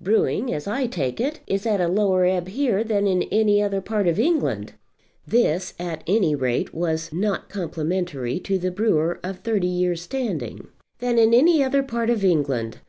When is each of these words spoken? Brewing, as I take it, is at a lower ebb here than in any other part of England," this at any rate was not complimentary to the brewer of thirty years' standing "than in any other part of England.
Brewing, 0.00 0.52
as 0.52 0.66
I 0.66 0.88
take 0.88 1.20
it, 1.20 1.38
is 1.46 1.64
at 1.64 1.80
a 1.80 1.86
lower 1.86 2.24
ebb 2.24 2.48
here 2.48 2.82
than 2.82 3.06
in 3.06 3.22
any 3.30 3.62
other 3.62 3.80
part 3.80 4.08
of 4.08 4.18
England," 4.18 4.72
this 5.24 5.74
at 5.78 6.02
any 6.08 6.34
rate 6.34 6.74
was 6.74 7.12
not 7.12 7.48
complimentary 7.48 8.40
to 8.40 8.58
the 8.58 8.72
brewer 8.72 9.20
of 9.22 9.38
thirty 9.38 9.68
years' 9.68 10.02
standing 10.02 10.66
"than 10.98 11.20
in 11.20 11.32
any 11.32 11.62
other 11.62 11.84
part 11.84 12.10
of 12.10 12.24
England. 12.24 12.78